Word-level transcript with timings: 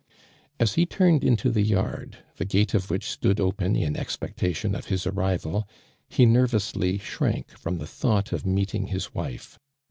As 0.59 0.73
he 0.73 0.87
turned 0.87 1.23
into 1.23 1.51
the 1.51 1.61
yard, 1.61 2.17
the 2.37 2.43
gate 2.45 2.73
of 2.73 2.89
which 2.89 3.07
.stood 3.07 3.39
open 3.39 3.75
in 3.75 3.95
expectation 3.95 4.73
of 4.73 4.85
his 4.87 5.05
ar 5.05 5.13
rival, 5.13 5.67
he 6.09 6.25
nervously 6.25 6.97
shrank 6.97 7.49
from 7.55 7.77
the 7.77 7.85
thought 7.85 8.31
of 8.31 8.43
meeting 8.43 8.87
his 8.87 9.13
wife. 9.13 9.59